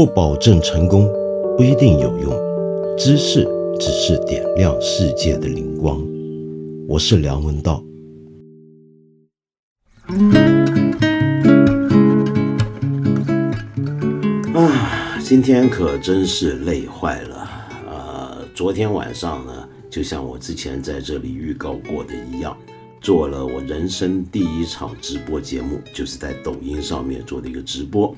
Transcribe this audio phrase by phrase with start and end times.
[0.00, 1.06] 不保证成功，
[1.58, 2.32] 不一定有用。
[2.96, 3.46] 知识
[3.78, 6.02] 只是点亮世界的灵光。
[6.88, 7.84] 我是梁文道。
[14.54, 17.50] 啊，今天可真是累坏了。
[17.86, 22.56] 呃，昨天晚上呢，就像我之前在这里预告过的一样，
[23.02, 28.16] 做了我人生第一场直播节目，就是在抖音上面做的一个直播。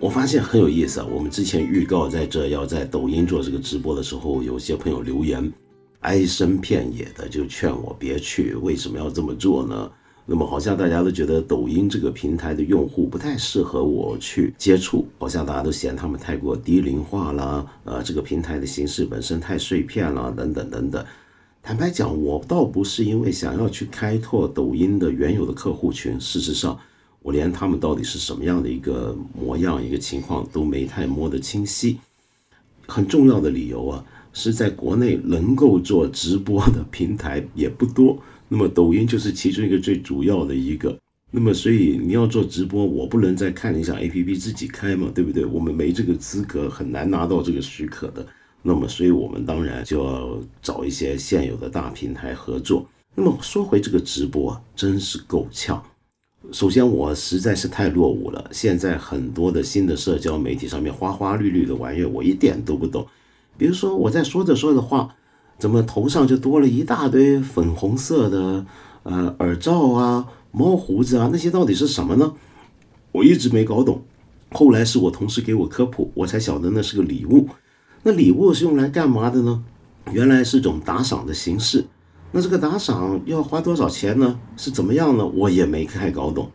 [0.00, 1.06] 我发现很有意思啊！
[1.12, 5.52] 我们之前预告在这要在抖音做这个直播的时候，有些朋友留言，
[6.00, 8.54] 哀声遍野的就劝我别去。
[8.54, 9.90] 为什么要这么做呢？
[10.24, 21.04] 那么好像大家都觉得抖音这个平台的用户不太适合我去接触，好像大家都嫌他们太过低龄化啦，呃，这个平台的形式本身太碎片了，等等等等。
[21.60, 26.78] 坦白讲，我倒不是因为想要去开拓抖音的原有的客户群，事实上。
[27.22, 31.98] 我连他们到底是什么样的一个模样、一个情况都没太摸得清晰。
[32.86, 40.98] 很重要的理由啊，是在国内能够做直播的平台也不多，那么抖音就是其中一个最主要的一个。
[41.30, 45.44] 那么所以你要做直播，我不能再看一下 APP 自己开嘛，对不对？
[45.44, 48.26] 我们没这个资格，很难拿到这个许可的。
[48.62, 52.88] 那么所以我们当然就要找一些现有的大平台合作。
[53.14, 55.84] 那么说回这个直播，真是够呛。
[56.52, 58.48] 首先，我实在是太落伍了。
[58.52, 63.04] 现在很多的新的社交媒体上面花花绿绿的玩意儿，我一点都不懂。
[63.56, 65.16] 比如说，我在说着说着话，
[65.58, 68.64] 怎么头上就多了一大堆粉红色的
[69.02, 71.28] 呃耳罩啊、猫胡子啊？
[71.32, 72.32] 那些到底是什么呢？
[73.12, 74.02] 我一直没搞懂。
[74.52, 77.48] 后来是我同事给我科普，我才晓得那是个礼物。
[78.04, 79.64] 那礼物是用来干嘛的呢？
[80.12, 81.84] 原来是种打赏的形式。
[82.30, 84.38] 那这个打赏要花多少钱呢？
[84.56, 85.26] 是怎么样呢？
[85.26, 86.50] 我也没太搞懂。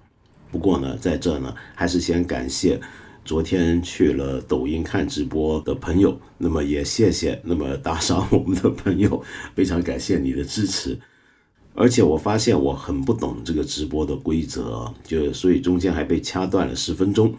[0.51, 2.79] 不过呢，在这呢，还是先感谢
[3.25, 6.15] 昨天去了抖音看直播的朋友。
[6.37, 9.23] 那么也谢谢那么打赏 我们的朋友，
[9.55, 10.97] 非常感谢你的支持。
[11.73, 17.33] 而且我发现我很不懂这个直播的规则，就所以中间还被掐断了十分钟。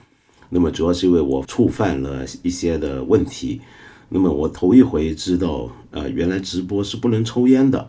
[0.50, 3.60] 那么主要是因为我触犯了一些的问题。
[4.08, 7.88] 那么我头一回知道，呃，原来直播是不能抽烟的。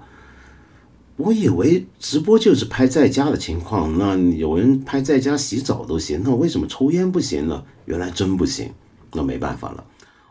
[1.17, 7.63] 我以为直播就是拍在家的情况，那有人拍在家洗澡都行，那为什么抽烟不行呢？
[7.85, 8.69] 原来真不行，
[9.13, 9.83] 那没办法了。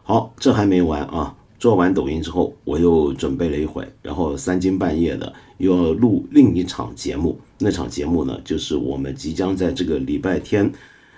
[0.03, 1.35] 好，这还没完啊！
[1.59, 7.41] 做完抖音之后，我又准备了一会，然后三更半夜的又要录另一场节目。
[7.59, 10.71] 那场节目呢，就是我们即将在这个礼拜天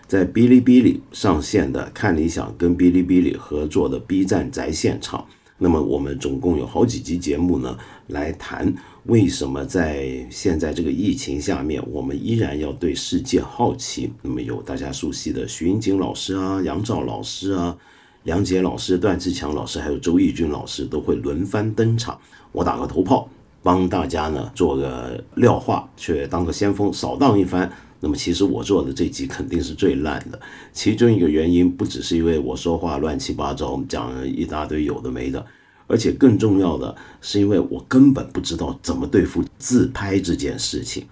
[0.06, 5.26] 在哔哩哔哩上线的，看理想跟哔哩哔哩合作的 B 站宅现场。
[5.58, 7.76] 那么我们总共有好几集节目呢，
[8.06, 8.72] 来谈。
[9.06, 14.12] 为什么在现在这个疫情下面，我们依然要对世界好奇？
[14.20, 17.76] 那么有大家熟悉的徐英景老师啊、杨照老师啊、
[18.24, 22.18] 梁杰老师、段志强老师，还有周轶君老师都会轮番登场。
[22.50, 23.28] 我打个头炮，
[23.62, 27.70] 帮大家呢做个廖化，去当个先锋，扫荡一番。
[28.00, 30.40] 那么其实我做的这集肯定是最烂的，
[30.72, 35.46] 其中一个原因不只是因为我说话乱七八糟，讲一大堆有的没的。
[35.86, 41.06] 而且更重要的是，因为我根本不知道怎么对付自拍这件事情，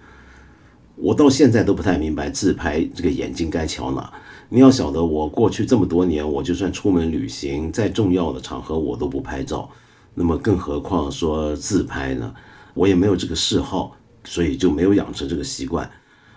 [0.95, 4.11] 我到现在都不太明白自拍这个眼睛该瞧哪。
[4.49, 9.69] 你要晓得，我过去这么多年，我就算出门旅行，再重要的场合我都不拍照，
[10.13, 12.33] 那么更何况说自拍呢？
[12.73, 15.89] 我也没有这个嗜好，所以就没有养成这个习惯。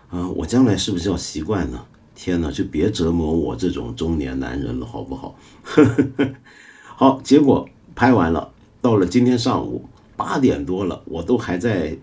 [0.09, 1.85] 啊，我将来是不是要习惯呢？
[2.15, 5.37] 天哪，就别折磨我这种中年男人了，好不好？
[6.97, 7.69] 好，结果。
[7.99, 8.49] 拍完了，
[8.81, 9.85] 到了今天上午
[10.17, 11.99] 八点多了，我都还在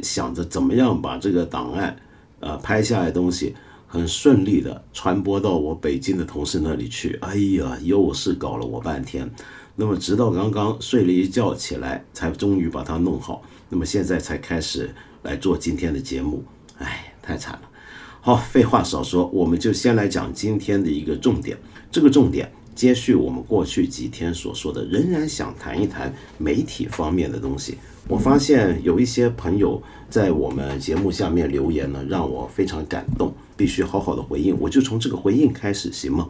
[0.00, 1.96] 想着怎么样把这个档案，
[2.38, 3.52] 呃，拍下来东西
[3.88, 7.18] 很顺利的传播到我北京的同事那里去。
[7.22, 9.28] 哎呀，又是搞了我半天。
[9.74, 13.42] 那么直到刚刚睡了一觉起来，才终于把它弄好。
[13.68, 14.94] 那么现在才开始
[15.24, 16.44] 来做今天的节目。
[16.78, 17.62] 哎，太惨了。
[18.20, 21.58] 好，废话少说，我们就先来讲今天的一个重点。
[21.90, 22.48] 这个重点。
[22.76, 27.76] 接续我们过去几天所说的，仍然想谈一谈媒体方面的东西。
[28.06, 34.56] 我发现有一些朋友在我们节目下面留言呢，让我非常感动，必须好好的回应。
[34.60, 36.28] 我就从这个回应开始，行吗？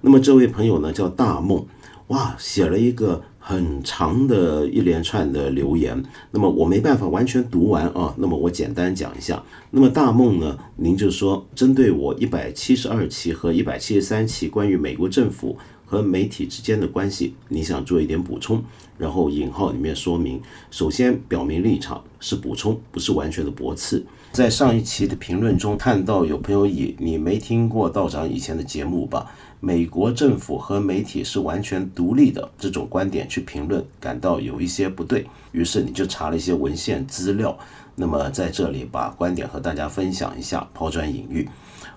[0.00, 1.66] 那么这位朋友呢，叫大梦，
[2.06, 3.24] 哇，写了一个。
[3.40, 8.14] 很长的一连串的留言，那么我没办法完全读完啊。
[8.18, 9.42] 那么我简单讲一下。
[9.70, 15.56] 那么大梦呢，您就说针对我一百七十二期和一百七十三期关于美国政府
[15.88, 18.62] 和媒体之间的关系，你想做一点补充，
[18.98, 20.40] 然后引号里面说明，
[20.70, 24.04] 首先表明立场是补充，不是完全的驳斥。
[24.32, 29.32] 在上一期的评论中看到有朋友以“你没听过道长以前的节目吧？
[29.60, 37.58] 美国政府和媒体是完全独立的”这种观点去评论，感到有一些不对，于是你就查了一些文献资料。
[37.96, 41.48] 那么在这里把观点和大家分享一下，抛砖引玉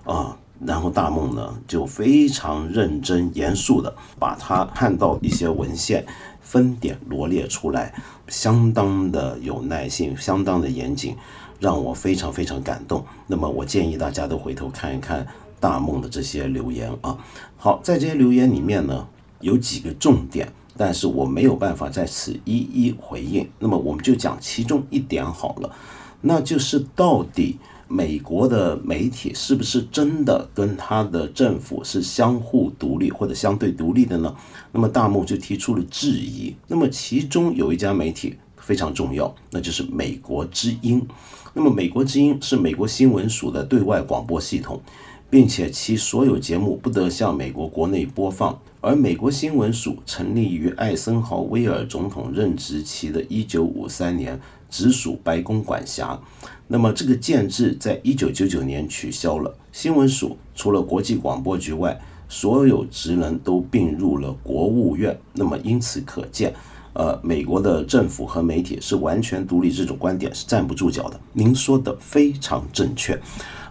[0.04, 0.38] 啊。
[0.64, 6.06] 然后大梦呢就非常认真严肃的把他看到一些文献
[6.40, 7.92] 分点罗列出来，
[8.28, 11.16] 相当的有耐心，相当的严谨，
[11.58, 13.04] 让我非常非常感动。
[13.26, 15.26] 那么我建议大家都回头看一看
[15.58, 17.18] 大梦的这些留言啊。
[17.56, 19.08] 好，在这些留言里面呢
[19.40, 23.48] 有几个重点，但是我没有办法在此一一回应。
[23.58, 25.74] 那么我们就讲其中一点好了，
[26.20, 27.58] 那就是到底。
[27.94, 34.34] 美国的媒体是不是真的跟他的政府是相互独立或者相对独立的呢？
[34.72, 36.56] 那么大木就提出了质疑。
[36.66, 41.06] 那么其中有一家媒体非常重要，那就是美国之音。
[41.52, 44.80] 那么美国之音是美国新闻署的对外广播系统，
[45.28, 48.58] 并且其所有节目不得向美国国内播放。
[48.80, 54.40] 而美国新闻署成立于艾森豪威尔总统任职期的一九五三年。
[54.72, 56.18] 直属白宫管辖，
[56.66, 59.54] 那么这个建制在一九九九年取消了。
[59.70, 65.14] 新闻署除了国际广播局外，所有职能都并入了国务院。
[65.34, 66.54] 那么因此可见，
[66.94, 71.20] 呃，美国的政府和媒体是完全独立，这种观点是站不住脚的。
[71.34, 73.20] 您说的非常正确。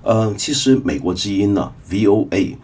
[0.03, 2.55] 呃，其实美国之音呢，VOA，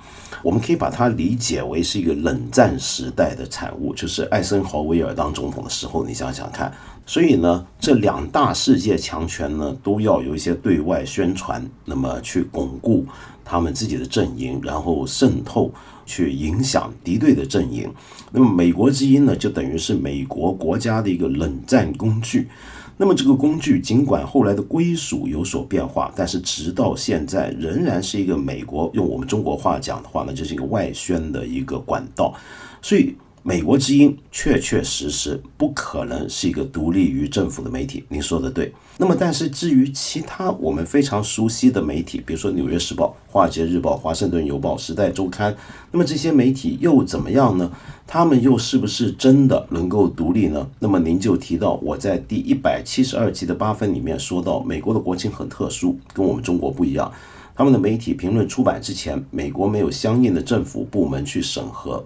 [0.43, 6.71] 我们可以把它理解为是一个冷战时代的产物，就是艾森豪威尔当总统的时候，你想想看。
[7.09, 13.05] 所以呢，这两大世界强权呢，都要有一些对外宣传，那么去巩固
[13.45, 15.71] 他们自己的阵营，然后渗透
[16.05, 17.89] 去影响敌对的阵营。
[18.29, 22.49] 那么美国之音呢，就等于是美国国家的一个冷战工具。
[22.97, 32.33] 那么这个工具尽管后来的归属有所变化，但是直到现在仍然是一个美国用我们中国话讲的话呢，就是一个外宣的一个管道。
[32.81, 33.15] 所以。
[33.47, 38.73] 美国之音确确实实不可能是一个独立于政府的媒体，您说的对。
[38.97, 45.53] 那么，但是至于其他我们非常熟悉的媒体，比如说《纽约时报》《华尔街日报》《华盛顿邮报》《时代周刊》，
[45.93, 47.71] 那么这些媒体又怎么样呢？
[48.05, 50.69] 他们又是不是真的能够独立呢？
[50.79, 57.09] 那么您就提到我在第一百七十二集的八分里面说到，美国的国情很特殊，跟我们中国不一样。
[57.55, 62.03] 他们的媒体评论出版之前，美国没有相应的政府部门去审核。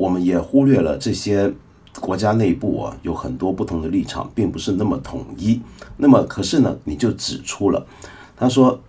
[0.00, 1.52] 我们也忽略了这些
[2.00, 5.60] 国家内部啊有很多不同的立场，并不是那么统一。
[5.98, 7.86] 那么，可是呢，你就指出了，
[8.34, 8.80] 他说，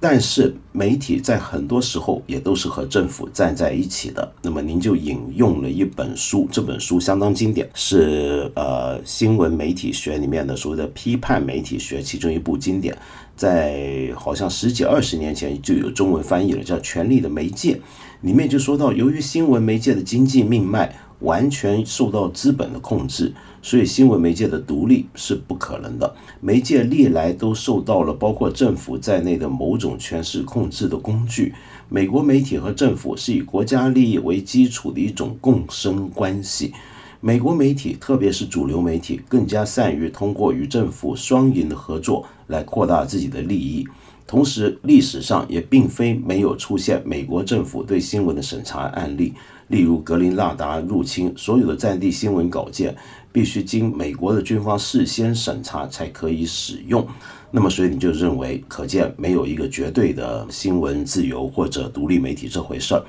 [0.00, 4.32] 但是媒体在很多时候也都是和政府站在一起的。
[4.42, 12.98] 那么，您就引用了一本书，这本书相当经典，是呃新闻媒体学里面的所谓的批判媒体学其中一部经典，
[13.36, 17.74] 在好像十几二十年前就有中文翻译了，叫《权力的媒介》。
[18.20, 23.32] 里面就说到，由于新闻媒介的经济命脉完全受到资本的控制，
[23.62, 26.14] 所以新闻媒介的独立是不可能的。
[26.40, 31.54] 媒介历来都受到了包括政府在内的某种权势控制的工具。
[31.88, 36.72] 美国媒体和政府是以国家利益为基础的一种共生关系。
[37.20, 43.84] 美国媒体，特别是主流媒体，更加善于通过与政府双赢的合作来扩大自己的利益。
[44.28, 49.32] 同时，历史上也并非没有出现美国政府对新闻的审查案例，
[49.68, 52.94] 例如格林纳达入侵，所有的战地新闻稿件
[53.32, 57.08] 必须经美国的军方事先审查才可以使用。
[57.50, 63.02] 那么，所以你就认为，可见没有一个绝对的新闻自由或者独立媒体这回事儿。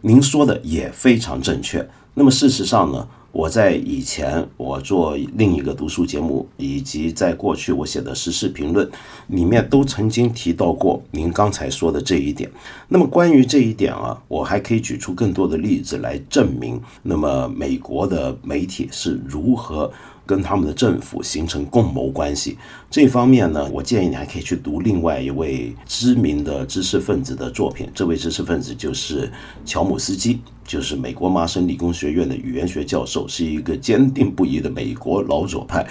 [0.00, 1.86] 您说的也非常正确。
[2.14, 3.06] 那么，事实上呢？
[3.34, 8.88] 我在以前我做另一个读书节目，以及在过去我写的时事评论
[9.26, 12.48] 里面，都曾经提到过您刚才说的这一点。
[12.86, 16.80] 那么关于这一点啊，我还可以举出更多的例子来证明。
[17.02, 19.92] 那么美国的媒体是如何？
[20.26, 22.56] 跟他们的政府形成共谋关系，
[22.90, 27.88] 这方面呢，我建议你还可以去读另外一位知名的知识分子的作品。
[27.94, 29.30] 这位知识分子就是
[29.64, 35.86] 乔姆斯基，就是美国麻省理工学院的语言学教授，是一个坚定不移的美国老左派。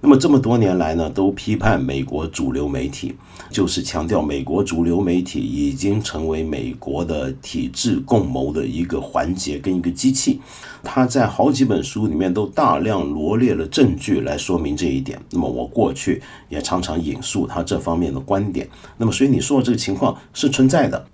[0.00, 3.16] 那么这么多年来呢，都批判美国主流媒体，
[3.50, 10.40] 就是强调美国主流媒体已经成为美国的体制共谋的一个环节跟一个机器。
[10.84, 15.20] 他在好几本书里面都大量罗列了证据来说明这一点。
[15.32, 18.68] 那么我过去也常常引述他这方面的观点。
[18.98, 21.04] 那么所以你说的这个情况是存在的。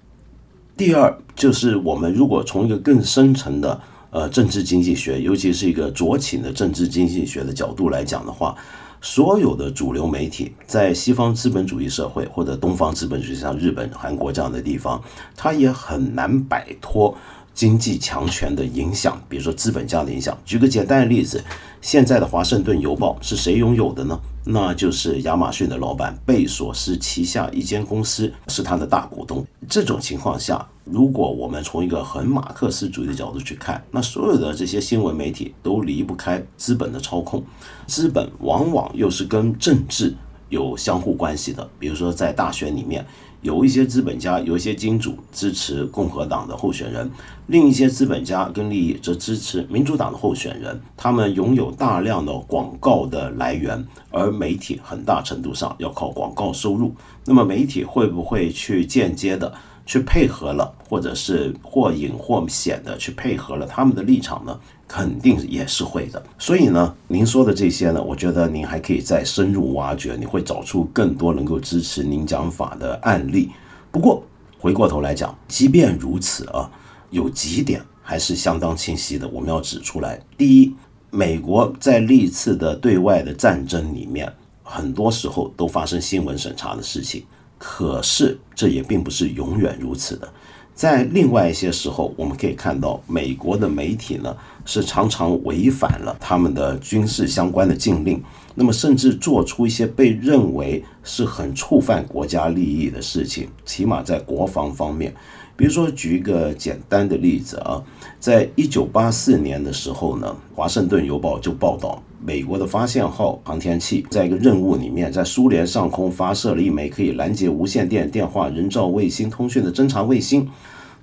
[0.76, 3.80] 第二就是我们如果从一个更深层的。
[4.14, 8.56] 呃政治经济学，尤其是一个酌情的政治经济学的角度来讲的话，
[9.02, 15.02] 所有的主流媒体在西方资本主义社会或者东方资本主义，像日本、韩国这样的地方，
[15.36, 17.12] 它也很难摆脱。
[17.54, 20.36] 经济强权的影响，比如说资本家的影响。
[20.44, 21.42] 举个简单的例子，
[21.80, 24.18] 现在的《华盛顿邮报》是谁拥有的呢？
[24.46, 29.46] 那就是亚马逊的老板贝索斯旗下一间公司是他的大股东。
[29.68, 37.42] 这种情况下，如果我们从一个很马克思主义的角度去看，那所有的这些新闻媒体都离不开资本的操控。
[37.86, 40.14] 资本往往又是跟政治
[40.48, 43.06] 有相互关系的，比如说在大选里面。
[43.44, 47.10] 有一些资本家，有一些金主支持共和党的候选人，
[47.48, 50.80] 另一些资本家跟利益则支持民主党的候选人。
[50.96, 56.94] 他们拥有大量的广告的来源，而媒体很大程度上要靠广告收入。
[57.26, 59.52] 那么媒体会不会去间接的
[59.86, 64.58] 去配合了，或者是或隐或显的去配合了他们的立场呢？
[64.86, 73.50] 肯定也是会的，所以呢，您说的这些呢，我觉得您还可以再深入挖掘，你会找出更多能够支持您讲法的案例。
[73.90, 74.22] 不过
[74.58, 76.70] 回过头来讲，即便如此啊，
[77.10, 80.20] 有几点还是相当清晰的，我们要指出来。
[80.36, 80.72] 第一，
[81.10, 84.30] 美国在历次的对外的战争里面，
[84.62, 87.24] 很多时候都发生新闻审查的事情，
[87.66, 90.28] 可是这也并不是永远如此的。
[90.74, 98.22] 在另外一些时候，我们可以看到美国的媒体呢是常常违反了他们的军事相关的禁令，
[98.54, 105.14] 那么甚至做出一些被认为是很触犯国家利益的事情，起码在国防方面。
[105.56, 107.80] 比如说，举一个简单的例子啊，
[108.18, 112.02] 在一九八四年的时候呢，《华盛顿邮报》就报道。
[112.26, 120.48] 美国的发现号航天器在一个任务里面，在苏联上空发射了一枚可以拦截无线电电话、人造卫星通讯的侦察卫星。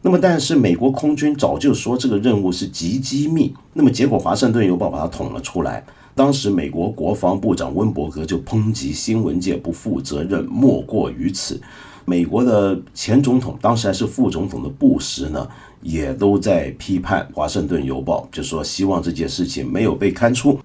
[0.02, 3.54] 那么，但是美国空军早就说这个任务是极机密。
[3.74, 5.86] 那么，结果《华盛顿邮报》把它捅了出来。
[6.16, 11.62] 当时，美国国防部长温伯格就抨击新闻界不负责任，莫过于此。
[12.06, 15.48] 美国的前总统，当时还是副总统的布什呢，
[15.82, 20.60] 也都在批判《华盛顿邮报》，就说希望这件事情没有被刊出。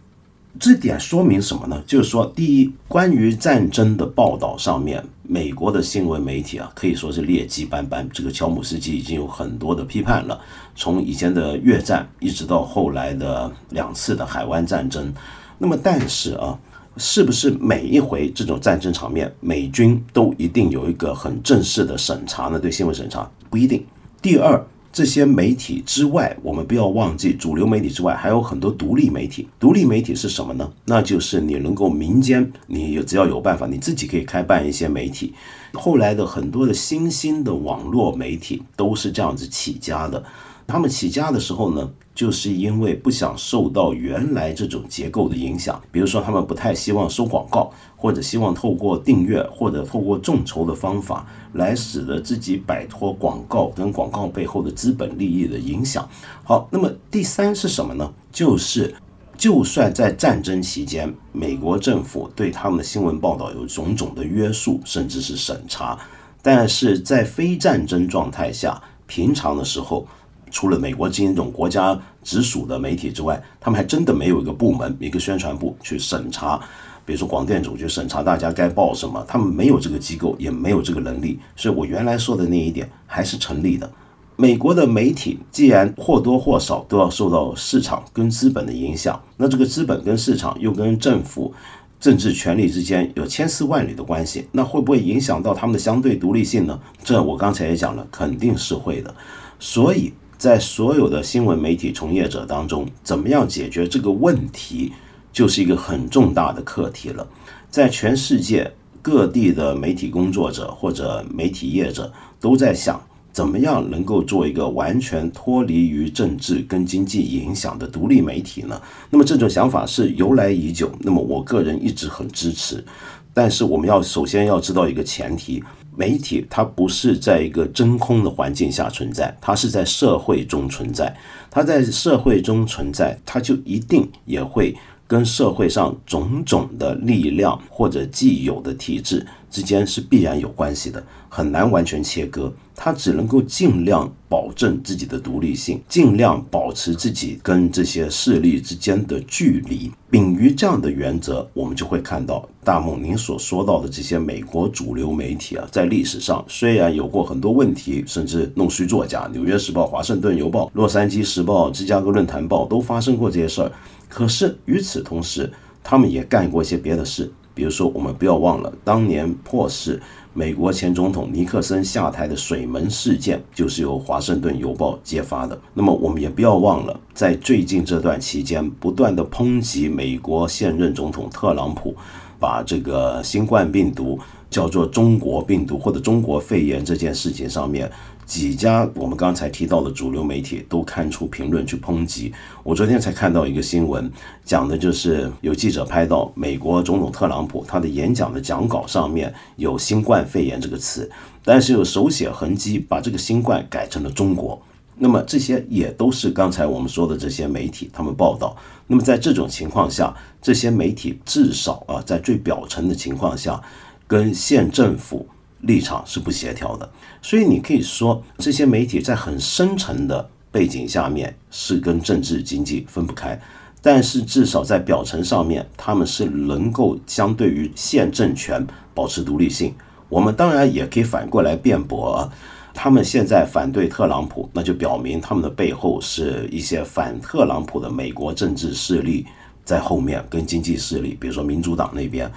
[0.58, 1.82] 这点说明什么呢？
[1.86, 8.08] 就是说，第一，关于战争的报道上面，美国的新闻媒体啊，可以说是劣迹斑斑。
[8.10, 10.40] 这个乔姆斯基已经有很多的批判了，
[10.74, 15.12] 从以前的越战，一直到后来的两次的海湾战争。
[15.58, 16.58] 那么，但是啊，
[16.96, 22.58] 是不是每一回这种战争场面，美军都一定有一个很正式的审查呢？
[22.58, 23.84] 对新闻审查不一定。
[24.20, 24.64] 第二。
[24.92, 29.46] 这些媒体之外，我们不要忘记，主流媒体之外还有很多独立媒体。
[29.60, 30.72] 独立媒体是什么呢？
[30.86, 35.34] 那就是你能够民间，你有只要有办法，你自己可以开办一些媒体。
[35.74, 40.24] 后来的很多的新兴的网络媒体都是这样子起家的。
[40.66, 56.08] 他们起家的时候呢，就是因为不想受到原来这种结构的影响，比如说他们不太希望收广告，或者希望透过订阅或者透过众筹的方法来使得自己摆脱广告跟广告背后的资本利益的影响。
[56.42, 58.12] 好，那么第三是什么呢？
[58.32, 58.92] 就是
[59.38, 65.96] 就算在战争期间，美国政府对他们的新闻报道有种种的约束，甚至是审查，
[66.42, 70.04] 但是在非战争状态下，平常的时候。
[70.50, 76.58] 除了美国这种国家直属的媒体之外，他们还真的没有一个部门、一个宣传部去审查，
[77.04, 81.38] 比如说广电总局审查大家该报什么，他们没有这个机构，也没有这个能力。
[81.56, 83.90] 所以我原来说的那一点还是成立的。
[84.36, 91.52] 美国的媒体既然或多或少都要受到市场跟资本的影响，那这个资本跟市场又跟政府
[91.98, 96.78] 政治权力之间有千丝万缕的关系，那会不会影响到他们的相对独立性呢？
[97.02, 99.14] 这我刚才也讲了，肯定是会的。
[99.58, 100.12] 所以。
[100.38, 104.92] 在所有的新闻媒体从业者当中，怎么样解决这个问题，
[105.32, 107.26] 就是一个很重大的课题了。
[107.70, 113.00] 在全世界各地的媒体工作者或者媒体业者都在想，
[113.32, 118.80] 怎么样能够做一个完全脱离于政治跟经济影响的独立媒体呢？
[119.08, 122.84] 那么这种想法是由来已久，那么我个人一直很支持。
[123.32, 125.62] 但是我们要首先要知道一个前提。
[125.96, 131.16] 媒体它不是在一个真空的环境下存在，它是在社会中存在。
[131.50, 142.52] 它在社会中存在，它就一定也会跟社会上种种的力量或者既有的体制之间是必然有关系的，很难完全切割。
[142.78, 149.90] 它只能够尽量保证自己的独立性，尽量保持自己跟这些势力之间的距离。
[150.10, 163.72] 秉于这样的原则，我们就会看到大梦您所说到的这些美国主流媒体啊，在历史上虽然有过很多问题，甚至弄虚作假，《纽约时报》《华盛顿邮报》《洛杉矶时报》《芝加哥论坛报》都发生过这些事儿。
[164.08, 170.00] 可是与此同时，他们也干过一些别的事，比如说，我们不要忘了，当年迫使
[170.32, 175.58] 美国前总统尼克森下台的水门事件，就是由《华盛顿邮报》揭发的。
[175.74, 181.94] 那么，我们也不要忘了，在最近这段期间，不断的抨击美国现任总统特朗普，
[182.38, 184.18] 把这个新冠病毒
[184.50, 187.90] 叫做“中国病毒”或者“中国肺炎”这件事情上面。
[188.26, 192.32] 几家我们刚才提到的主流媒体都刊出评论去抨击。
[192.64, 194.10] 我昨天才看到一个新闻，
[194.44, 201.08] 讲的就是有记者拍到美国总统特朗普他的演讲的讲稿上面有“新冠肺炎”这个词，
[201.44, 204.60] 但是有手写痕迹把这个“新冠”改成了“中国”。
[204.98, 208.56] 那么这些也都是刚才我们说的这些媒体他们报道。
[208.88, 213.62] 那么在这种情况下，这些媒体至少啊在最表层的情况下，
[214.08, 215.28] 跟县政府。
[215.66, 216.88] 立场是不协调的，
[217.20, 223.38] 所以你可以说这些媒体在很深层的背景下面是跟政治经济分不开，
[223.82, 229.74] 但是至少在表层上面，他们是能够相对于现政权保持独立性。
[230.08, 232.30] 我们当然也可以反过来辩驳，
[232.72, 239.26] 他们现在反对特朗普，那就表明他们的背后是一些反特朗普的美国政治势力
[239.64, 242.30] 在后面，跟经济势力，比如说民主党那边。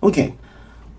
[0.00, 0.32] OK。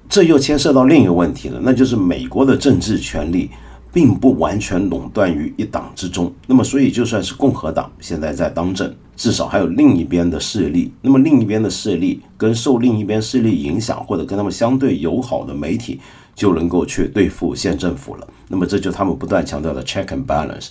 [0.10, 3.52] 这又牵涉到另一个问题了，那就是美国的政治权力
[3.94, 6.34] 并不完全垄断于一党之中。
[6.48, 10.92] 那么，所以就算是共和党现在在当政，至少还有另一边的势力。
[11.02, 16.00] 那么，另一边的势力跟受另一边势力影响或者跟他们相对友好的媒体，
[16.34, 18.28] 就能够去对付县政府了。
[18.48, 20.70] 那么，这就他们不断强调的 check and balance。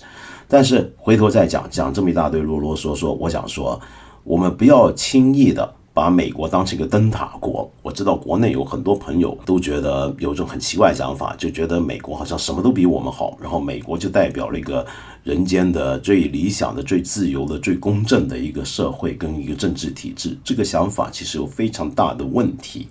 [0.49, 3.79] 但是回头再讲讲这么一大堆啰啰嗦嗦，我想说，
[4.25, 5.75] 我们不要轻易的。
[5.99, 14.87] 把美国当成一个灯塔国，我知道国内有很多朋友都觉得有种很奇怪的想法，就觉得美国好像什么都比我们好，然后美国就代表了一个
[15.25, 20.37] 人间的最理想的、最自由的、最公正的一个社会跟一个政治体制。
[20.41, 22.87] 这个想法其实有非常大的问题。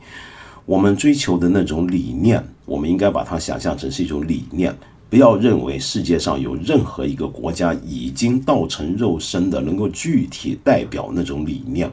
[0.66, 4.76] 我们追求的那种理念，我们应该把它想象成是一种理念，
[5.08, 11.90] 不要认为世界上有任何一个国家已经道成肉身的能够具体代表那种理念。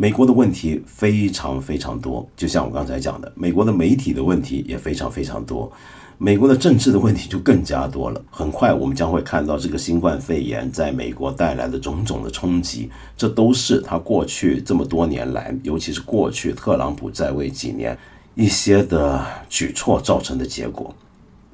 [0.00, 5.70] 美国的问题非常非常多，就像我刚才讲的，美国的媒体的问题也非常非常多，
[6.16, 8.24] 美国的政治的问题就更加多了。
[8.30, 17.94] 很快我们将会看到这个新冠肺炎在美国带来的种种的冲击，这都是他过去这么多年来，尤其是过去特朗普在位几年
[18.34, 20.94] 一些的举措造成的结果。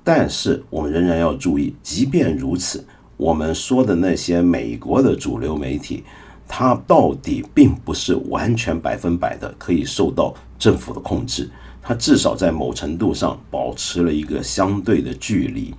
[0.04, 6.04] 但是我们仍然要注意，即便如此，我们说的那些美国的主流媒体。
[6.48, 11.50] 它到底并不是完全百分百的可以受到政府的控制，
[11.82, 15.74] 它至少在某程度上保持了一个相对的距离。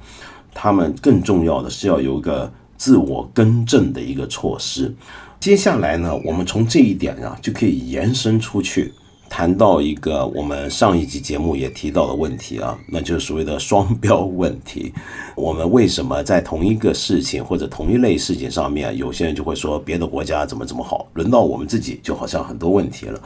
[0.53, 4.93] 他们更重要的是要有一个自我更正的一个措施。
[5.39, 8.93] 接下来呢，我们从这一点啊就可以延伸出去。
[9.30, 14.94] 谈到一个我们上一集节目也提到的问题啊，那就是所谓的双标问题。
[15.36, 23.20] 我们为什么在同一个事情或者同一类事情上面，有些人就会说别的国家怎么怎么好，轮到我们自己就好像很多问题了。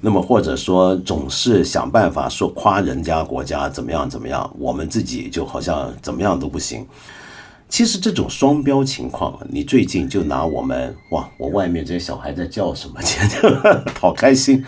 [0.00, 6.84] 那么或者说总是想办法说夸人家国家怎么样怎么样，我们自己就好像怎么样都不行。
[7.68, 13.00] 其实这种双标情况，你最近就拿我们哇，我外面这些小孩在叫什么？
[13.98, 14.62] 好开心。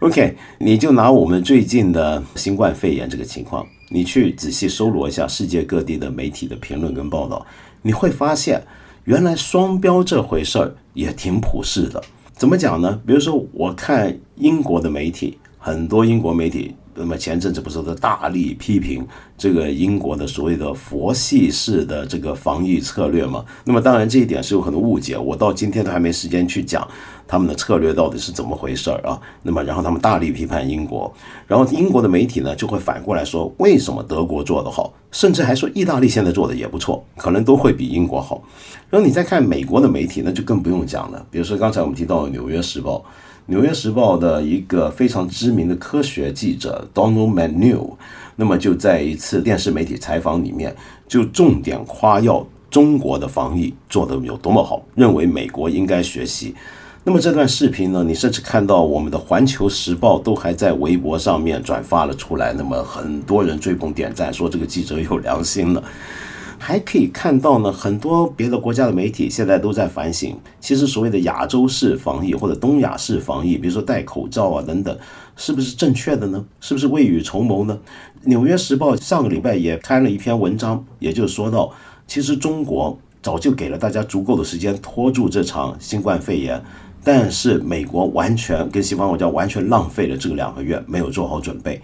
[0.00, 7.44] OK，你就拿我们最近的新冠肺炎这个情况，你去仔细搜罗一下世界各地的媒体的评论跟报道，
[7.82, 8.62] 你会发现，
[9.04, 12.00] 原来双标这回事儿也挺普世的。
[12.32, 13.00] 怎么讲呢？
[13.04, 16.76] 比如说，我看英国的媒体，很多英国媒体。
[16.98, 19.06] 那么前阵子不是都大力批评
[19.36, 23.44] 这个英国的所谓的佛系式的这个防疫策略嘛？
[23.64, 26.86] 那么当然这一点是有很多误解，我到今天都还没时间去讲
[27.26, 29.20] 他们的策略到底是怎么回事儿啊。
[29.42, 31.12] 那么然后他们大力批判英国，
[31.46, 38.42] 然后英国的媒体呢就会反过来说为什么德国做得好，甚至还说意大利现在做的也不错，可能都会比英国好。
[38.90, 42.96] 然后你再看美国的媒体，那就更不用讲了，比如说刚才我们提到《纽约时报》。
[43.50, 47.92] 《纽约时报》的一个非常知名的科学记者 Donald Manu，
[48.36, 50.76] 那么就在一次电视媒体采访里面，
[51.08, 56.54] 就重点夸耀中国的防疫做得有多么好，认为美国应该学习。
[57.04, 65.82] 那么这段视频呢，你甚至看到我们的《环球时报》都还在微博上面转发了出来，那么很多人追捧点赞，说这个记者有良心了。
[66.58, 74.98] 还可以看到呢，很多别的国家的媒体现在都在反省，其实所谓的亚洲式防疫或者东亚式防疫，比如说戴口罩啊等等，
[75.36, 76.44] 是不是正确的呢？
[76.60, 77.78] 是不是未雨绸缪呢？
[78.28, 81.72] 《纽约时报》上个礼拜也开了一篇文章，也就说到，
[82.06, 86.62] 其实中国早就给了大家足够的时间拖住这场新冠肺炎，
[87.04, 91.80] 但是美国完全跟西方国家完全浪费了这个两个月，没有做好准备。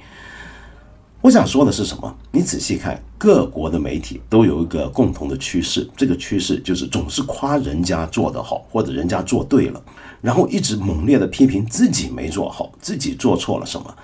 [1.25, 2.15] 我想说的是什么？
[2.33, 9.83] 你仔细看，各国的媒体都有一个共同的趋势，这个趋势就是总是夸人家做得好，或者人家做对了，
[10.21, 13.97] 然后一直猛烈的批评自己没做好，自己做错了什么。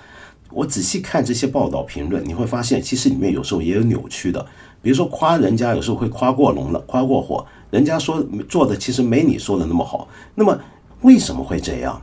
[0.49, 4.43] 我仔细看这些报道评论，你会发现，其实里面有时候也有扭曲的。
[4.81, 10.07] 比如说夸人家，有时候会夸过龙了，夸过火，人家说做的其实没你说的那么好。
[10.33, 10.59] 那么
[11.01, 12.01] 为什么会这样？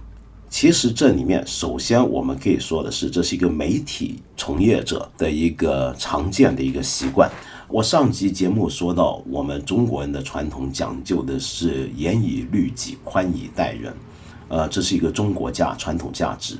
[0.50, 7.30] 其实这里面，首先我们可以说的是，这是一个媒体从业者的一个常见的一个习惯。
[7.68, 13.94] 我上集节目说到，我们中国人的传统讲究的是严以律己，宽以待人，
[14.48, 16.56] 呃，这是一个中国价传统价值。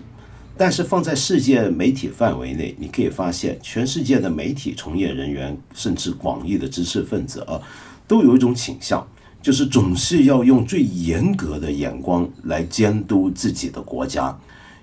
[0.57, 7.59] 但是放在世界媒体范围内，你可以发现，全世界的媒体从业人员，甚至广义的知识分子啊，
[8.07, 9.07] 都有一种倾向。
[9.41, 14.37] 就是总是要用最严格的眼光来监督自己的国家，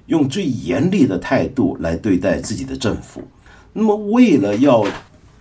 [0.08, 3.22] 用最严厉的态度来对待自己的政府。
[3.74, 4.86] 那么，为了要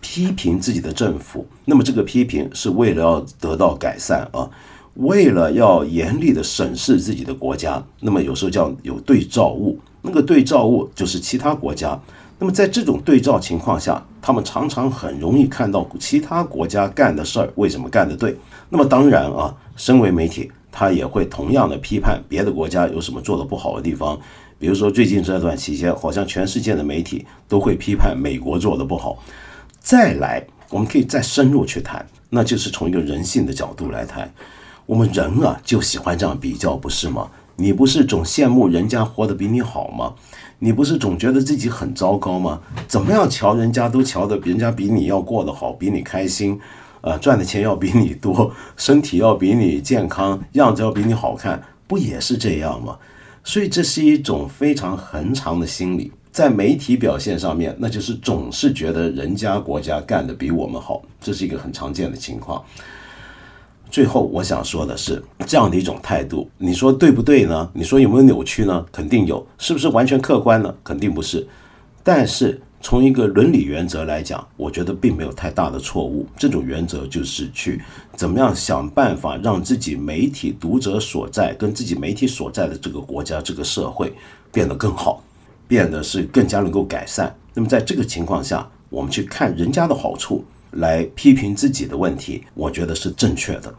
[0.00, 4.50] 批评自己的政府，那么这个批评是为了要得到改善啊，
[4.94, 11.98] 为了要严厉的审视自己的国家，那么有时候叫有对照物，那个对照物就是其他国家。
[12.38, 18.36] 那么在这种对照情况下，他们常常很容易看到其他国家干的事儿为什么干得对。
[18.68, 24.18] 那么当然啊，身为媒体，他也会同样的批判别的国家有什么做的不好的地方。
[24.58, 29.18] 比如说最近这段期间，好像全世界的媒体都会批判美国做的不好。
[29.78, 34.32] 再来，我们可以再深入去谈，那就是从一个人性的角度来谈。
[34.86, 37.28] 我们人啊，就喜欢这样比较，不是吗？
[37.56, 40.14] 你不是总羡慕人家活得比你好吗？
[40.58, 42.60] 你不是总觉得自己很糟糕吗？
[42.88, 46.58] 怎么样瞧人家都瞧得人家比你要过得好，比你开心，
[47.04, 52.96] 呃，赚的钱要比你多，身体要比你健康，样子要比你好看，不也是这样吗？
[53.44, 62.64] 所以这是一种非常恒常的心理，在媒体表现上面，那就是总是觉得人家国家干得比我们好，这是一个很常见的情况。
[63.90, 67.70] 最后我想说的是，这样的一种态度，你说对不对呢？
[67.74, 68.82] 你说有没有扭曲呢？
[68.90, 70.74] 肯定有，是不是完全客观呢？
[70.82, 71.46] 肯定不是。
[72.02, 76.26] 但是从一个伦理原则来讲，我觉得并没有太大的错误。
[76.36, 77.80] 这种原则就是去
[78.14, 84.12] 怎么样想办法让自己媒体读者所在跟自己媒体所在的这个国家、这个社会
[84.52, 85.24] 变得更好，
[85.66, 87.34] 变得是更加能够改善。
[87.54, 90.44] 那么在这个情况下，我们去看人家的好处。
[90.72, 93.72] 来批评自己的问题，我觉得是正确的。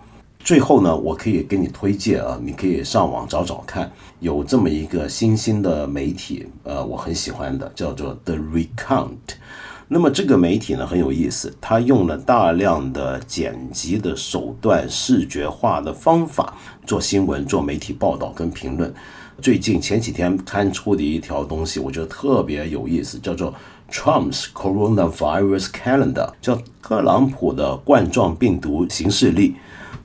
[0.45, 9.39] 最后呢，我可以给你推荐啊，你可以上网找找看，有这么一个新兴的媒体，呃，我很喜欢的，叫做 The Recount。
[9.87, 16.53] 那么这个媒体呢很有意思，它用了大量的剪辑的手段、视觉化的方法
[16.85, 18.93] 做新闻、做媒体报道跟评论。
[19.41, 23.51] 最近前几天刊出的一条东西，我觉得特别有意思，叫做。
[23.91, 29.53] Trump's coronavirus calendar 叫特朗普的冠状病毒行事历，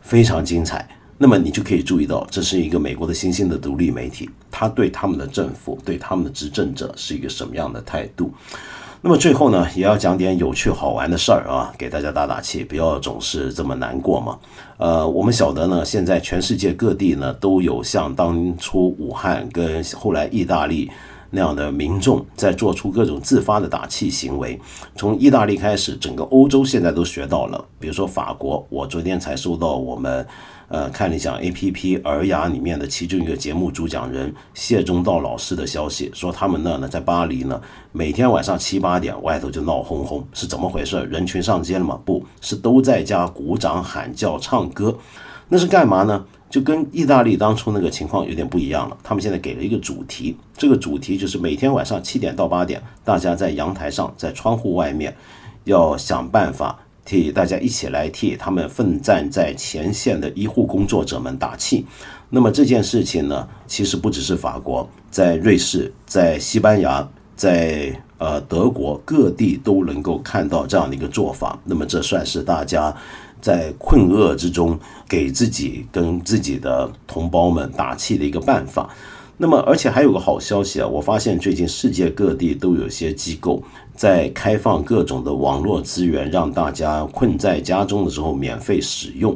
[0.01, 0.89] 非常精彩。
[1.19, 8.33] 那么你就可以注意到，这是一个美国的新兴的独立媒体，他对他们的政府、对他们的执政者是一个什么样的态度？
[9.03, 14.39] 那么最后呢，也要讲点有趣好玩的事儿啊，给大家打打气，不要总是这么难过嘛。
[14.79, 20.91] 呃，我们晓得呢，现在全世界各地呢都有像当初武汉跟后来意大利。
[21.31, 24.61] 那样的民众在做出各种自发的打气行为，
[24.97, 27.65] 从意大利开始，整个欧洲现在都学到了。
[27.79, 30.27] 比如说法国，我昨天才收到我们
[30.69, 37.61] 呃看了一下 A P P 儿牙里面的其中一个节目主讲人谢中道老师的消息，说他们那呢在巴黎呢，
[37.93, 41.01] 每天晚上七八点外头就闹哄哄，是怎么回事？
[41.05, 41.99] 人群上街了吗？
[42.05, 44.97] 不是，都在家鼓掌喊叫唱歌，
[45.49, 46.25] 那是干嘛呢？
[46.51, 48.97] 就跟意大利当初那个情况有点不一样了。
[49.05, 55.17] 他们现在给了一个主题，这个主题就是每天晚上七点到八点，大家在阳台上，在窗户外面，
[55.63, 61.87] 要想办法替大家一起来替他们奋战在前线的医护工作者们打气。
[62.31, 71.57] 那么这件事情呢，其实不只是法国，在瑞士、在西班牙、在呃德国各地都能够看到这样的一个做法。
[71.65, 72.93] 那么这算是大家。
[73.41, 78.89] 在困厄之中给自己跟自己的同胞们打气的一个办法。
[79.43, 80.87] 那么，而且还有个好消息啊！
[80.87, 83.63] 我发现最近世界各地都有些机构
[83.95, 89.35] 在开放各种的网络资源，让大家困在家中的时候免费使用。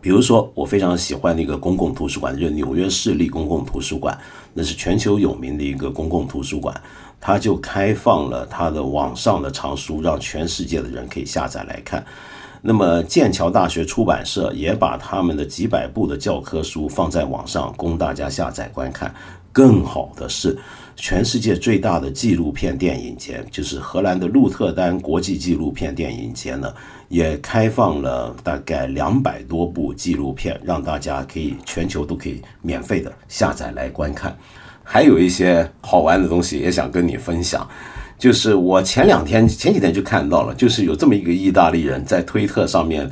[0.00, 4.16] 比如说，我非常喜欢的一个公共图书馆，就是纽约市立公共图书馆，
[4.52, 6.80] 那是全球有名的一个公共图书馆，
[7.20, 12.04] 它就开放了它的网上的藏书，让全世界的人可以下载来看。
[12.66, 19.14] 那么，剑桥大学出版社也把他们的几百部的教科书放在网上供大家下载观看。
[19.52, 20.56] 更好的是，
[20.96, 26.72] 全世界最大的纪录片电影节，就是荷兰的鹿特丹国际纪录片电影节呢，
[27.08, 34.34] 也开放了大概两百多部纪录片，让大家可以全球都可以免费的下载来观看。
[34.82, 37.68] 还有一些好玩的东西也想跟你分享。
[38.18, 43.10] 就是我前两天、前几天就看到了，就是有这么一个意大利人在推特上面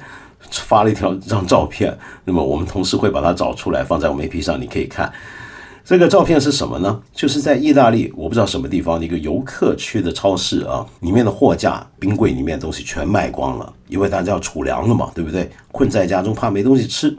[0.51, 1.97] 发了一条张照片。
[2.25, 5.13] 那么我们同事会把它找出来放在我们 A P 上，你可以看。
[5.85, 7.01] 这个照片是什么呢？
[7.13, 15.51] 就是在意大利，我不知道什么地方的一个游客区的超市啊，里面的货架、冰柜里面的东西全卖光了，因为大家要储粮了嘛，对不对？
[15.73, 17.15] 困在家中怕没东西吃。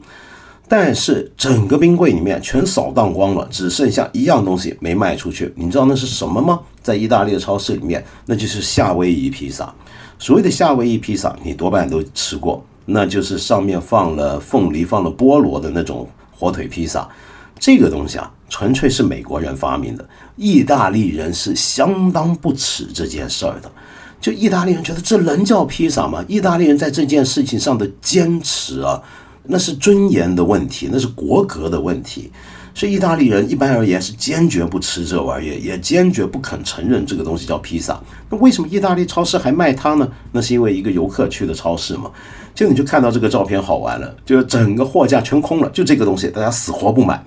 [0.67, 5.53] 但是整个冰柜里面全扫荡光了，只剩下一样东西没卖出去。
[5.55, 6.59] 你知道那是什么吗？
[6.81, 9.71] 在意大利的超市里面，那就是夏威夷披萨。
[10.17, 17.07] 所谓的夏威夷披萨，你多半都吃过，那就是上面放了凤梨、放了菠萝的那种火腿披萨。
[17.59, 20.07] 这个东西啊，纯粹是美国人发明的。
[20.35, 23.69] 意大利人是相当不耻这件事儿的。
[24.19, 26.23] 就意大利人觉得这能叫披萨吗？
[26.27, 29.01] 意大利人在这件事情上的坚持啊。
[29.45, 32.31] 那是尊严的问题，那是国格的问题，
[32.73, 38.01] 所以意大利人一般而言是坚决不吃这玩意儿，也坚决不肯承认这个东西叫披萨。
[38.29, 40.07] 那为什么意大利超市还卖它呢？
[40.31, 42.09] 那是因为一个游客去的超市嘛。
[42.55, 47.21] 就你就看到这个照片好玩了，就是整个货架全空了，就这个东西大家死活不买。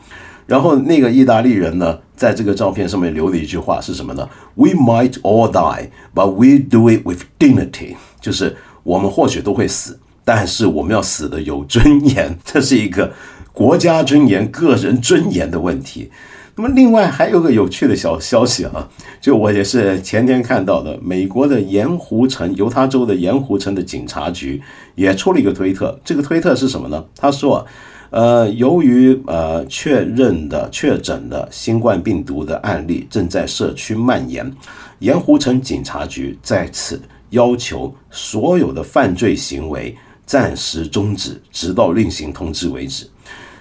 [0.46, 7.96] 然后那个意大利人呢，在这个照片上面留的一句话是什么呢？We might all die, but we do it with dignity。
[8.20, 9.98] 就是我们或许都会死。
[10.26, 13.12] 但是我们要死的有尊严， 这是一个
[13.52, 16.10] 国家尊严、个人尊严的问题。
[16.56, 18.88] 那么，另外还有个有趣的小消息啊，
[19.20, 24.60] 就我也是前天看到的，美国的盐湖城，犹他州的盐湖城的警察局
[24.96, 25.96] 也出了一个推特。
[26.04, 27.04] 这个推特是什么呢？
[27.14, 27.64] 他说，
[28.10, 34.50] 呃，由于呃确认的确诊的新冠病毒的案例正在社区蔓延，
[34.98, 39.94] 盐湖城警察局在此要求所有的犯罪行为。
[40.26, 43.08] 暂时终止，直到另行通知为止。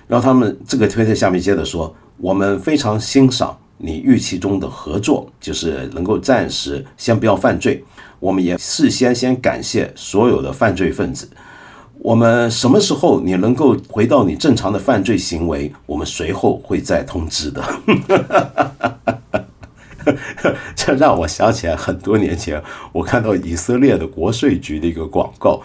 [0.07, 7.83] 然后他们这个推特下面接着说：“我们非常欣赏你预期中的合作，就是能够暂时先不要犯罪。
[8.19, 11.29] 我们也事先先感谢所有的犯罪分子。
[11.99, 17.63] 我们什么时候你能够回到你正常的犯罪行为，我们随后会再通知的。
[20.75, 25.59] ”这让我想起来很多年前，我看到以色列的国税局的一个广告，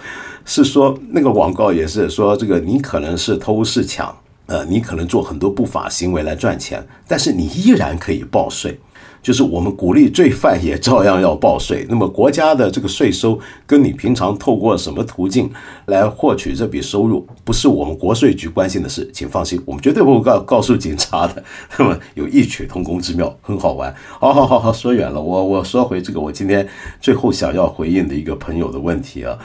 [0.53, 4.13] 是说那个广告也是说，这个你可能是偷是抢，
[4.47, 8.77] 呃，你可能做很多不法行为来赚钱，但是你依然可以报税。
[9.23, 11.87] 就是我们鼓励罪犯也照样要报税。
[11.89, 15.49] 那么国家的这个税收跟你平常透过什么途径
[15.87, 21.45] 来获取这笔收入，不是我们国税局关心的事，请放心，我们绝对不会告告诉警察的。
[21.79, 23.95] 那么有异曲同工之妙，很好玩。
[24.19, 26.67] 好好好好，说远了，我我说回这个，我今天
[27.01, 29.39] 最后想要回应的一个朋友的问题啊。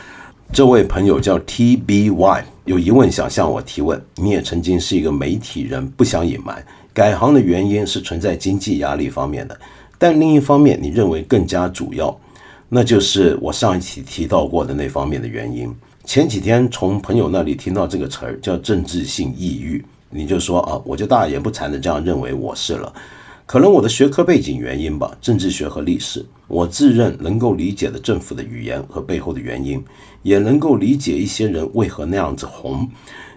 [0.55, 4.01] 这位朋友叫 T B Y，有疑问想向我提问。
[4.15, 6.65] 你也曾经是一个媒体人，不想隐瞒。
[6.93, 9.59] 改行的原因是存在经济压力方面的，
[9.97, 12.17] 但另一方面，你认为更加主要，
[12.69, 15.69] 那就是我上一期提到过的那方面的原因。
[16.05, 22.93] 前几天从朋友那里听到这个词儿叫政治性抑郁，你就说啊，我就大言不惭的这样认为我是了。
[23.45, 29.83] 可能我的学科背景原因吧，政治学和历史，我自认能够理解的政府的语言和背后的原因，
[30.23, 32.89] 也能够理解一些人为何那样子红。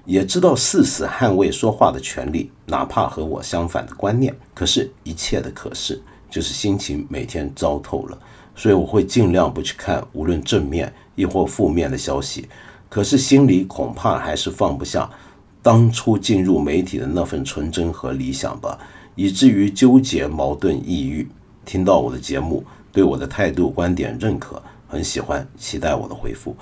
[0.07, 4.35] 也知道誓死捍卫说话的权利，哪怕和我相反的观念。
[4.55, 8.18] 可是，一切的可是，就是心情每天糟透了，
[8.57, 12.49] 所以我会尽量不去看无论正面亦或负面的消息。
[12.88, 15.11] 可是心里恐怕还是放不下
[15.61, 18.79] 当初进入媒体的那份纯真和理想吧，
[19.18, 21.26] 以至于纠结、矛盾、抑郁。
[21.64, 26.54] 听到我的节目，对我的态度、观点认可，很喜欢，期待我的回复。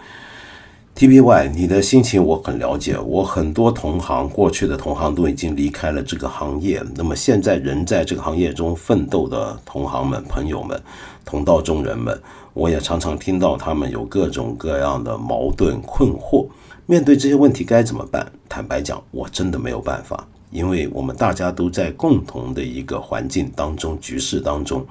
[0.94, 2.98] T P Y，你的心情我很了解。
[2.98, 6.82] 我很多同行，过去的同行都已经离开了这个行业。
[6.94, 10.80] 那么现在仍在这个行业中奋斗的同行们、朋友们、
[11.26, 12.18] 同道中人们，
[12.54, 16.46] 我也常常听到他们有各种各样的矛盾困惑。
[16.86, 18.32] 面对这些问题该怎么办？
[18.48, 24.86] 坦白讲，我真的没有办法，因为我们大家都在共同的一个环境当中、局势当中，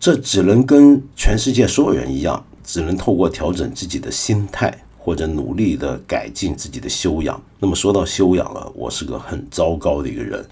[0.00, 7.40] 这只能跟全世界所有人一样，只能透过调整自己的心态，或者努力的改进自己的修养。
[7.60, 10.44] 那么说到修养了，我是个很糟糕的一个人。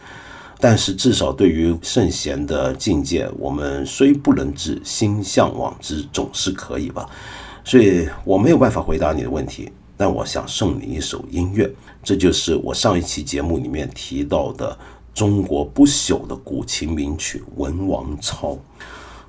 [0.61, 7.09] 但是至少对于圣贤的境界，我们虽不能至，心向往之，总是可以吧。
[7.65, 11.71] 所以我没有办法回答你的问题，但我想送你一首音乐，
[12.03, 14.79] 这就是我上一期节目里面提到的
[15.13, 18.53] 中国不朽的古琴名曲《文王操》。《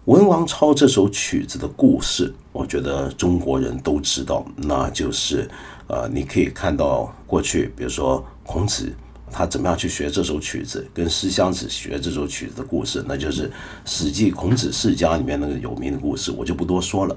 [0.05, 5.49] 文王操》这首曲子的故事，我觉得中国人都知道，那就是
[5.87, 8.93] 呃，你可以看到过去，比如说孔子。
[9.31, 10.89] 他怎么样去学这首曲子？
[10.91, 13.47] 跟诗襄子学这首曲子的故事，那就是
[13.85, 17.15] 《史记·孔子世家》里面那个有名的故事，我就不多说了。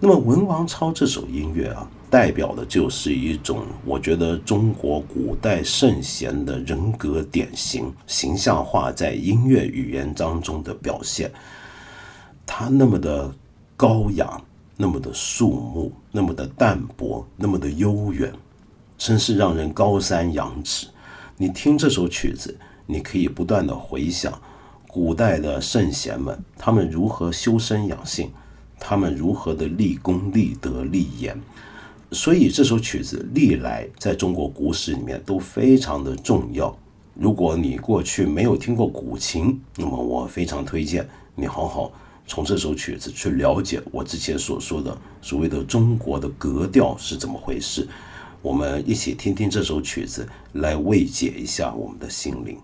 [0.00, 11.30] 那么《文王操》这首音乐啊，代表的就是一种我觉得中国古代圣贤的人格典型形象化在音乐语言当中的表现。
[12.46, 13.30] 他那么的
[13.76, 14.40] 高雅，
[14.76, 18.32] 那么的肃穆，那么的淡泊，那么的悠远，
[18.96, 20.86] 真是让人高山仰止。
[21.36, 24.40] 你听这首曲子，你可以不断的回想
[24.86, 28.32] 古代的圣贤们，他们如何修身养性，
[28.80, 31.38] 他们如何的立功立德立言。
[32.10, 36.74] 所以这首曲子历来在中国古史里面都非常的重要。
[37.14, 41.92] 如果你过去没有听过古琴，那么我非常推荐你好好
[42.26, 47.86] 从这首曲子去了解我之前所说的所谓的中国的格调是怎么回事。
[48.40, 52.56] 我们一起听听这首曲子，来慰藉一下我们的心灵。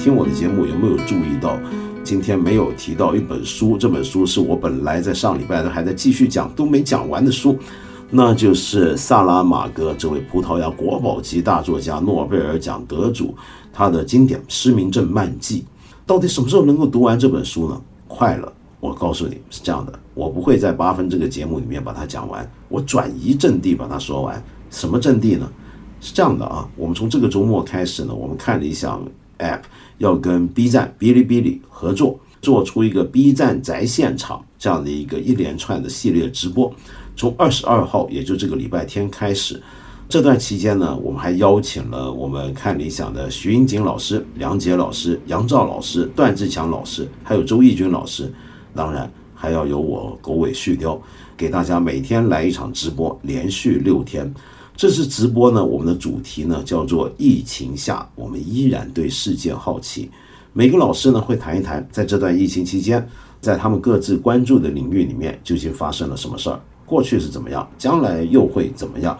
[0.00, 1.60] 听我的节目有没有注意到，
[2.02, 3.76] 今天没有提到一本书？
[3.76, 7.54] 这本书是我本来在上礼拜都还在继续讲，都没讲完的书，
[8.08, 13.34] 那就是萨拉马戈这位葡萄牙国宝级大作家、诺贝尔奖得主
[13.74, 15.60] 他的经典《失明症漫记》。
[16.06, 17.78] 到底什么时候能够读完这本书呢？
[18.08, 24.42] 快了，我告诉你是这样的，我不会在八分这个节目里面把它讲完，我转移阵地把它说完。
[24.70, 25.46] 什么阵地呢？
[26.00, 28.98] 是这样的啊，我们从这个周末开始呢，我们看了一下
[29.40, 29.62] App。
[29.98, 36.72] 要跟 B 站、哔哩哔哩合作，做出一个 B 站宅现场这样的一个一连串的系列直播。
[37.14, 39.62] 从二十二号，也就这个礼拜天开始，
[40.08, 48.32] 这段期间呢，我们还邀请了我们看理想的徐英锦老师、梁杰老师、杨照老师、段志强老师，还有周轶君老师，
[48.74, 50.98] 当然还要有我狗尾续貂，
[51.36, 54.32] 给大家每天来一场直播，连续六天。
[54.80, 60.10] 这次直播呢，我们的主题呢叫做“疫情下，我们依然对世界好奇”。
[60.54, 63.06] 每个老师呢会谈一谈，在这段疫情期间，
[63.42, 69.18] 在他们各自关注的领域里面究竟发生了什么事儿，过去是怎么样，将来又会怎么样。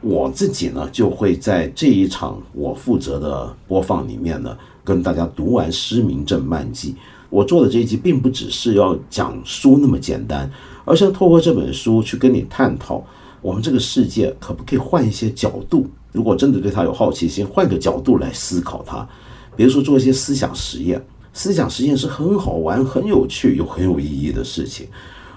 [0.00, 6.90] 我自己呢，就会在这一场我负责的播放里面呢，跟大家读完《失明症漫记》。
[7.30, 10.50] 我做的这一集并不只是要讲书那么简单，
[10.84, 13.04] 而是要透过这本书去跟你探讨，
[13.46, 15.86] 我们这个世界可不可以换一些角度？
[16.10, 19.08] 如果真的对他有好奇心，换个角度来思考他，
[19.54, 21.00] 比如说做一些思想实验。
[21.32, 24.88] 思想实验是很好玩、很有趣又很有意义的事情。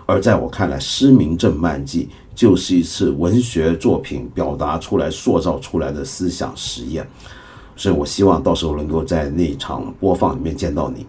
[0.07, 7.07] 而在我看来，《失明症漫记》就是一次文学作品表达出来、塑造出来的思想实验。
[7.75, 11.05] 所以我希望到时候能够在那场播放里面见到你。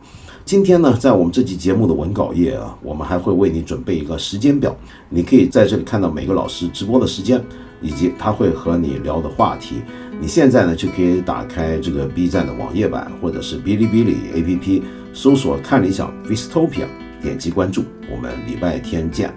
[0.51, 4.77] 今天呢，在我们这期节目的文稿页啊，我们还会为你准备一个时间表，
[5.09, 7.41] 你可以在这里看到每个老师直播的时间，
[7.81, 9.77] 以及他会和你聊的话题。
[10.21, 14.83] 你现在呢，就可以打开这个 B 站的网页版，或者是哔哩哔哩 APP，
[15.13, 16.87] 搜索“看理想 Vistopia”，
[17.23, 17.85] 点击关注。
[18.11, 19.33] 我们礼拜天见。